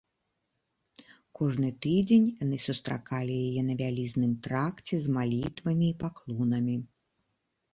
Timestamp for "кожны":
1.39-1.69